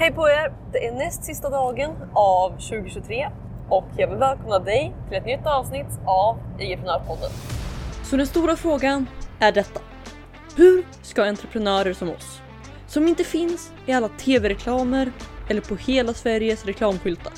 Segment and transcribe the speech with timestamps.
[0.00, 0.52] Hej på er!
[0.72, 3.28] Det är näst sista dagen av 2023
[3.68, 7.30] och jag vill välkomna dig till ett nytt avsnitt av IG-prenörpodden.
[8.04, 9.06] Så den stora frågan
[9.40, 9.80] är detta.
[10.56, 12.40] Hur ska entreprenörer som oss,
[12.86, 15.12] som inte finns i alla tv-reklamer
[15.48, 17.32] eller på hela Sveriges reklamskyltar.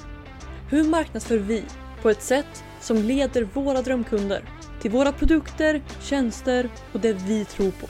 [0.71, 1.65] Hur marknadsför vi
[2.03, 4.43] på ett sätt som leder våra drömkunder
[4.83, 7.87] till våra produkter, tjänster och det vi tror på.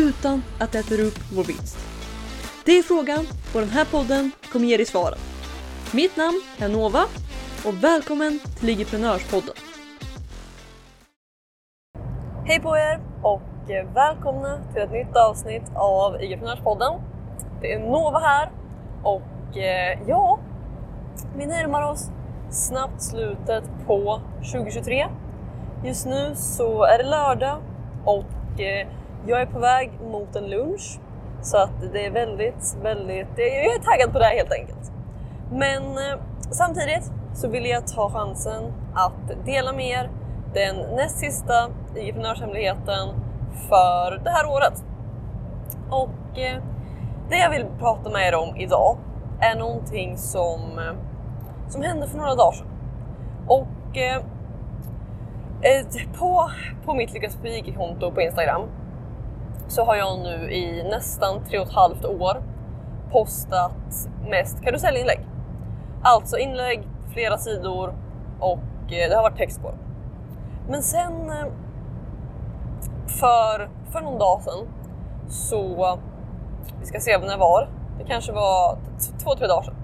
[0.00, 1.89] Utan att det äter upp vår vinst.
[2.64, 5.18] Det är frågan och den här podden kommer ge dig svaren.
[5.94, 7.04] Mitt namn är Nova
[7.66, 9.54] och välkommen till Ligiprenörspodden.
[12.44, 13.42] Hej på er och
[13.94, 16.92] välkomna till ett nytt avsnitt av Igeprenörspodden.
[17.60, 18.50] Det är Nova här
[19.02, 20.38] och eh, ja,
[21.36, 22.10] vi närmar oss
[22.50, 24.20] snabbt slutet på
[24.52, 25.06] 2023.
[25.84, 27.58] Just nu så är det lördag
[28.04, 28.88] och eh,
[29.26, 31.00] jag är på väg mot en lunch
[31.42, 34.92] så att det är väldigt, väldigt, jag är taggad på det här helt enkelt.
[35.52, 40.10] Men eh, samtidigt så vill jag ta chansen att dela med er
[40.54, 43.08] den näst sista entreprenörshemligheten
[43.68, 44.84] för det här året.
[45.90, 46.62] Och eh,
[47.28, 48.96] det jag vill prata med er om idag
[49.40, 50.94] är någonting som, eh,
[51.68, 52.66] som hände för några dagar sedan.
[53.46, 54.22] Och eh,
[56.18, 56.50] på,
[56.84, 57.38] på mitt Lyckas
[57.76, 58.62] konto på Instagram
[59.70, 62.42] så har jag nu i nästan tre och ett halvt år
[63.10, 65.26] postat mest karusellinlägg.
[66.02, 67.94] Alltså inlägg, flera sidor
[68.40, 68.58] och
[68.92, 69.74] eh, det har varit text på.
[70.68, 71.46] Men sen eh,
[73.06, 74.68] för, för någon dag sedan
[75.28, 75.98] så,
[76.80, 77.68] vi ska se när det var,
[77.98, 78.78] det kanske var
[79.24, 79.76] två, tre dagar sedan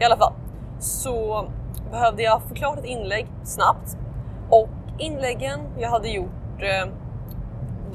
[0.00, 0.32] i alla fall,
[0.78, 1.44] så
[1.90, 3.96] behövde jag få klart ett inlägg snabbt
[4.50, 6.88] och inläggen jag hade gjort eh,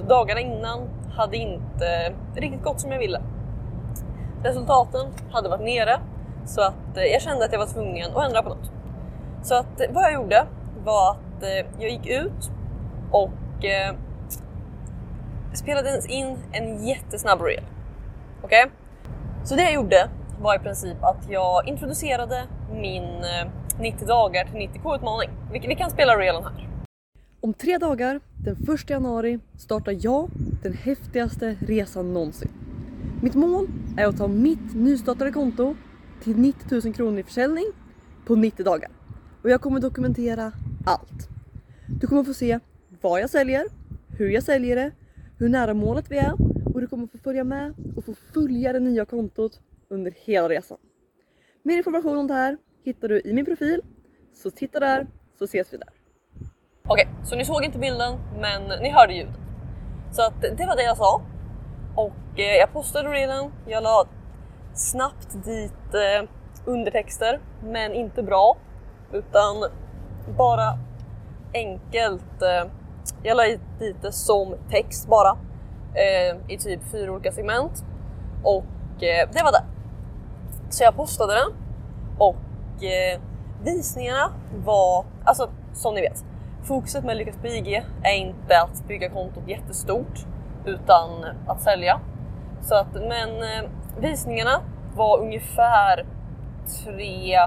[0.08, 3.22] dagarna innan hade inte riktigt gått som jag ville.
[4.44, 6.00] Resultaten hade varit nere
[6.46, 8.72] så att eh, jag kände att jag var tvungen att ändra på något.
[9.44, 10.46] Så att eh, vad jag gjorde
[10.84, 12.52] var att eh, jag gick ut
[13.12, 13.32] och
[15.54, 17.64] spelade in en jättesnabb reel.
[18.42, 18.64] Okej?
[18.64, 18.76] Okay?
[19.44, 20.10] Så det jag gjorde
[20.42, 23.26] var i princip att jag introducerade min
[23.80, 25.30] 90 dagar till 90k utmaning.
[25.52, 26.73] Vi, kan spela reelen här.
[27.44, 30.30] Om tre dagar, den 1 januari, startar jag
[30.64, 32.52] den häftigaste resan någonsin.
[33.24, 33.68] Mitt mål
[33.98, 35.76] är att ta mitt nystartade konto
[36.22, 37.66] till 90 000 kronor i försäljning
[38.26, 38.92] på 90 dagar.
[39.42, 40.52] Och jag kommer dokumentera
[40.86, 41.30] allt.
[42.00, 42.60] Du kommer få se
[43.02, 43.66] vad jag säljer,
[44.18, 44.92] hur jag säljer det,
[45.38, 46.34] hur nära målet vi är
[46.74, 50.78] och du kommer få följa med och få följa det nya kontot under hela resan.
[51.64, 53.82] Mer information om det här hittar du i min profil,
[54.34, 55.93] så titta där så ses vi där.
[56.88, 59.36] Okej, så ni såg inte bilden men ni hörde ljudet.
[60.12, 61.22] Så att det var det jag sa.
[61.96, 64.06] Och eh, jag postade reelen, jag la
[64.74, 66.30] snabbt dit eh,
[66.66, 68.58] undertexter, men inte bra.
[69.12, 69.56] Utan
[70.38, 70.78] bara
[71.54, 72.42] enkelt.
[72.42, 72.72] Eh,
[73.24, 73.44] jag la
[73.80, 75.38] dit det som text bara.
[75.94, 77.86] Eh, I typ fyra olika segment.
[78.44, 79.64] Och eh, det var det.
[80.70, 81.54] Så jag postade den.
[82.18, 83.20] Och eh,
[83.64, 84.34] visningarna
[84.66, 86.26] var, alltså som ni vet,
[86.64, 90.26] Fokuset med Lyckas på IG är inte att bygga kontot jättestort
[90.66, 92.00] utan att sälja.
[92.62, 93.70] Så att, men eh,
[94.00, 94.62] visningarna
[94.96, 96.06] var ungefär
[96.84, 97.38] tre,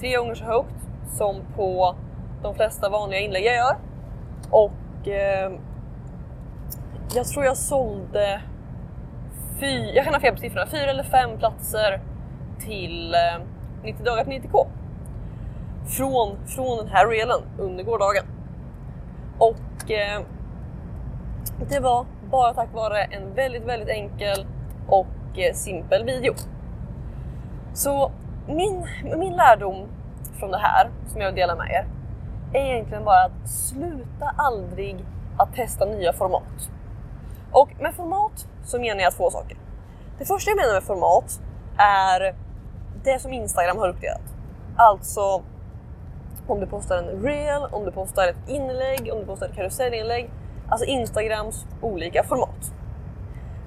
[0.00, 1.96] tre gånger så högt som på
[2.42, 3.76] de flesta vanliga inlägg jag gör.
[4.50, 5.52] Och eh,
[7.14, 8.40] jag tror jag sålde
[9.60, 12.00] fy, jag kan ha fel på siffrorna, fyra eller fem platser
[12.60, 13.46] till eh,
[13.82, 14.66] 90 dagar på 90k.
[15.86, 18.24] Från, från den här reelen under gårdagen.
[19.42, 20.22] Och eh,
[21.68, 24.46] det var bara tack vare en väldigt, väldigt enkel
[24.88, 25.06] och
[25.38, 26.34] eh, simpel video.
[27.74, 28.12] Så
[28.46, 28.86] min,
[29.16, 29.88] min lärdom
[30.38, 31.86] från det här, som jag vill dela med er,
[32.58, 35.04] är egentligen bara att sluta aldrig
[35.38, 36.70] att testa nya format.
[37.52, 39.56] Och med format så menar jag två saker.
[40.18, 41.40] Det första jag menar med format
[41.78, 42.34] är
[43.04, 44.34] det som Instagram har uppdelat.
[44.76, 45.42] Alltså
[46.52, 50.30] om du postar en reel, om du postar ett inlägg, om du postar ett karusellinlägg.
[50.68, 52.72] Alltså Instagrams olika format.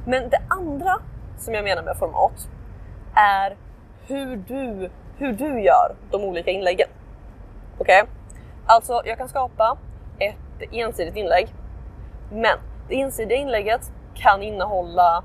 [0.08, 0.98] Men det andra
[1.38, 2.50] som jag menar med format
[3.14, 3.56] är
[4.08, 6.88] hur du, hur du gör de olika inläggen.
[7.78, 8.02] Okej?
[8.02, 8.14] Okay?
[8.66, 9.78] Alltså, jag kan skapa
[10.20, 11.48] ett ensidigt inlägg,
[12.32, 15.24] men det ensidiga inlägget kan innehålla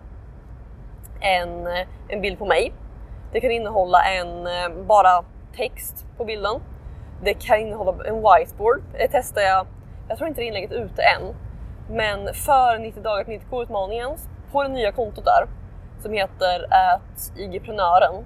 [1.21, 1.67] en,
[2.09, 2.73] en bild på mig.
[3.33, 5.25] Det kan innehålla en eh, bara
[5.57, 6.61] text på bilden.
[7.23, 8.83] Det kan innehålla en whiteboard.
[8.93, 9.67] Det testar jag.
[10.09, 11.35] Jag tror inte det inlägget är ute än.
[11.91, 14.11] Men för 90 dagar till 90k utmaningen
[14.53, 15.47] på det nya kontot där
[16.03, 18.25] som heter att IGprenören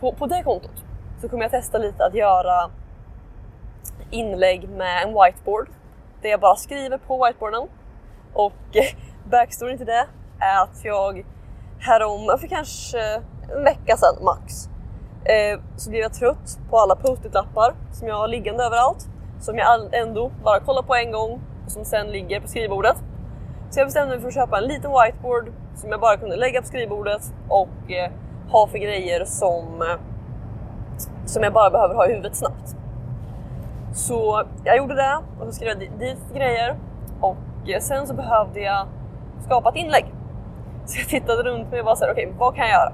[0.00, 0.84] på, på det kontot
[1.20, 2.70] så kommer jag testa lite att göra
[4.10, 5.68] inlägg med en whiteboard
[6.22, 7.68] där jag bara skriver på whiteboarden.
[8.32, 8.76] Och
[9.30, 10.06] backstoryn till det
[10.40, 11.24] är att jag
[11.78, 13.00] härom, för kanske
[13.54, 14.68] en vecka sedan max,
[15.28, 19.08] eh, så blev jag trött på alla post-it-lappar som jag har liggande överallt.
[19.40, 22.96] Som jag ändå bara kollar på en gång och som sen ligger på skrivbordet.
[23.70, 26.60] Så jag bestämde mig för att köpa en liten whiteboard som jag bara kunde lägga
[26.60, 28.10] på skrivbordet och eh,
[28.50, 29.98] ha för grejer som, eh,
[31.26, 32.76] som jag bara behöver ha i huvudet snabbt.
[33.94, 36.76] Så jag gjorde det och så skrev jag dit grejer
[37.20, 37.36] och
[37.68, 38.86] eh, sen så behövde jag
[39.44, 40.04] skapa ett inlägg.
[40.86, 42.92] Så jag tittade runt mig och var såhär, okej okay, vad kan jag göra?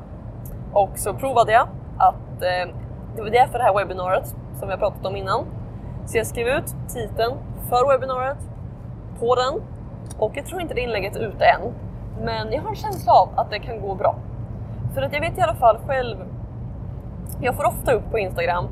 [0.73, 1.69] Och så provade jag
[2.09, 2.75] att, eh,
[3.17, 5.45] det var därför det här webbinariet som jag pratat om innan.
[6.07, 7.35] Så jag skrev ut titeln
[7.69, 8.39] för webbinariet
[9.21, 9.63] på den
[10.19, 11.61] och jag tror inte det inlägget är ute än.
[12.25, 14.17] Men jag har en känsla av att det kan gå bra.
[14.95, 16.17] För att jag vet i alla fall själv,
[17.41, 18.69] jag får ofta upp på Instagram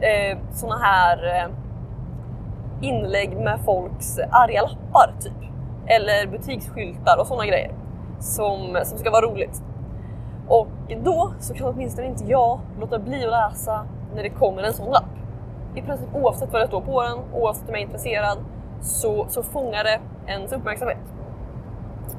[0.00, 1.50] eh, såna här eh,
[2.80, 5.32] inlägg med folks arga lappar typ.
[5.86, 7.72] Eller butiksskyltar och såna grejer
[8.20, 9.62] som, som ska vara roligt.
[10.48, 10.68] Och
[11.04, 14.90] då så kan åtminstone inte jag låta bli att läsa när det kommer en sån
[14.90, 15.04] lapp.
[15.74, 18.38] I princip oavsett vad det står på den, oavsett om jag är intresserad,
[18.80, 20.98] så, så fångar det ens uppmärksamhet.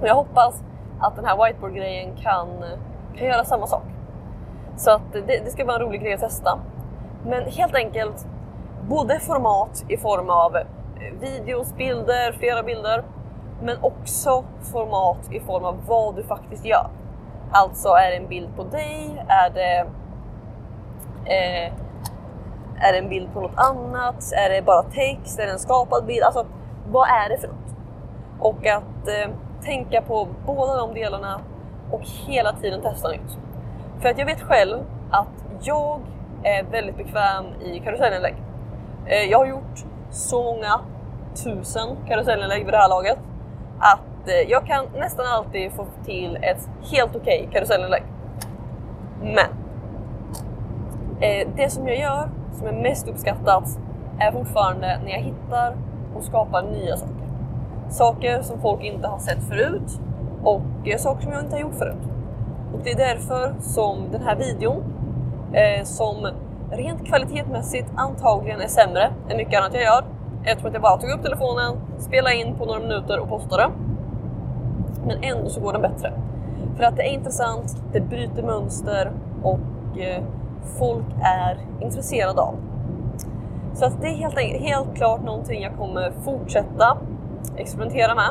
[0.02, 0.64] Och jag hoppas
[1.00, 2.48] att den här whiteboard-grejen kan,
[3.16, 3.84] kan göra samma sak.
[4.78, 6.60] Så att det, det ska vara en rolig grej att testa.
[7.26, 8.28] Men helt enkelt,
[8.90, 10.64] både format i form av eh,
[11.20, 13.04] videos, bilder, flera bilder,
[13.62, 16.90] men också format i form av vad du faktiskt gör.
[17.52, 19.26] Alltså är det en bild på dig?
[19.28, 19.80] Är det,
[21.26, 21.74] eh,
[22.80, 24.32] är det en bild på något annat?
[24.34, 25.40] Är det bara text?
[25.40, 26.24] Är det en skapad bild?
[26.24, 26.46] Alltså
[26.88, 27.76] vad är det för något?
[28.40, 29.32] Och att eh,
[29.64, 31.40] tänka på båda de delarna
[31.92, 33.38] och hela tiden testa nytt.
[34.02, 34.78] För att jag vet själv
[35.12, 36.00] att jag
[36.44, 38.36] är väldigt bekväm i karusellinlägg.
[39.06, 40.80] Eh, jag har gjort så många
[41.44, 43.20] tusen karusellinlägg vid det här laget
[43.80, 48.04] att Eh, jag kan nästan alltid få till ett helt okej okay karusellinlägg.
[49.22, 49.50] Men
[51.22, 53.80] eh, det som jag gör som är mest uppskattat
[54.20, 55.76] är fortfarande när jag hittar
[56.16, 57.28] och skapar nya saker.
[57.90, 60.00] Saker som folk inte har sett förut
[60.44, 62.04] och eh, saker som jag inte har gjort förut.
[62.74, 64.84] Och det är därför som den här videon,
[65.84, 66.28] som
[66.72, 70.04] rent kvalitetsmässigt antagligen är sämre än mycket annat jag gör.
[70.46, 73.70] Jag tror att jag bara tog upp telefonen, spelade in på några minuter och postade.
[75.06, 76.14] Men ändå så går den bättre.
[76.78, 79.12] För att det är intressant, det bryter mönster
[79.44, 80.24] och eh,
[80.80, 82.56] folk är intresserade av.
[83.74, 86.98] Så att det är helt, helt klart någonting jag kommer fortsätta
[87.58, 88.30] experimentera med.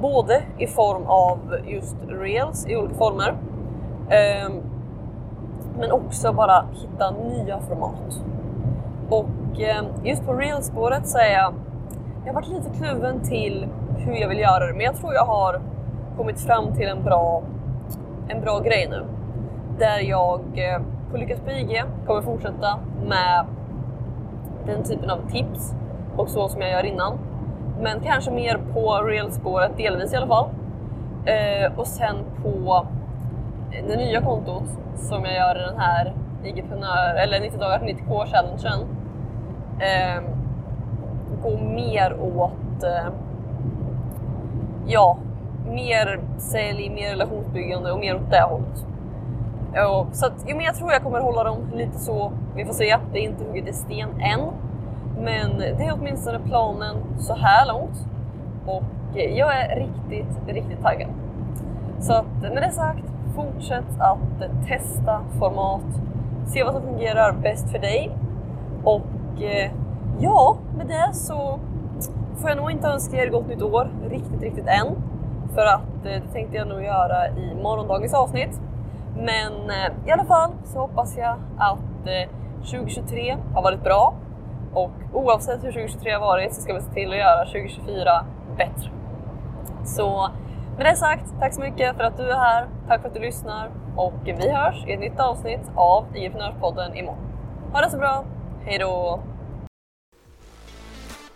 [0.00, 3.36] Både i form av just reels i olika former.
[4.08, 4.50] Eh,
[5.78, 8.22] men också bara hitta nya format.
[9.08, 11.54] Och eh, just på reelspåret så är jag,
[12.24, 13.66] jag har varit lite kluven till
[13.98, 15.60] hur jag vill göra det, men jag tror jag har
[16.16, 17.42] kommit fram till en bra,
[18.28, 19.04] en bra grej nu.
[19.78, 23.46] Där jag eh, på Lyckas på IG kommer fortsätta med
[24.66, 25.74] den typen av tips
[26.16, 27.18] och så som jag gör innan.
[27.80, 30.48] Men kanske mer på reelspåret, delvis i alla fall.
[31.24, 32.86] Eh, och sen på
[33.88, 34.64] det nya kontot
[34.96, 36.12] som jag gör i den här
[37.14, 38.88] eller 90 dagar 90k challengen.
[39.78, 40.22] Eh,
[41.42, 43.12] gå mer åt eh,
[44.86, 45.18] ja,
[45.66, 48.86] mer sälj, mer relationsbyggande och mer åt det hållet.
[49.90, 52.32] Och, så att, jo, men jag tror jag kommer hålla dem lite så.
[52.56, 52.96] Vi får se.
[53.12, 54.40] Det är inte hugget i sten än.
[55.20, 58.06] Men det är åtminstone planen så här långt.
[58.66, 61.08] Och eh, jag är riktigt, riktigt taggad.
[62.00, 66.00] Så att med det sagt, fortsätt att testa format.
[66.46, 68.10] Se vad som fungerar bäst för dig.
[68.84, 69.70] Och eh,
[70.18, 71.58] ja, med det så
[72.40, 74.96] får jag nog inte önska er gott nytt år riktigt, riktigt än.
[75.54, 78.60] För att eh, det tänkte jag nog göra i morgondagens avsnitt.
[79.16, 82.30] Men eh, i alla fall så hoppas jag att eh,
[82.70, 84.14] 2023 har varit bra
[84.74, 88.26] och oavsett hur 2023 har varit så ska vi se till att göra 2024
[88.56, 88.90] bättre.
[89.84, 90.30] Så
[90.76, 92.66] med det sagt, tack så mycket för att du är här.
[92.88, 97.20] Tack för att du lyssnar och vi hörs i ett nytt avsnitt av IG-prenörspodden imorgon.
[97.72, 98.24] Ha det så bra,
[98.64, 99.20] hejdå!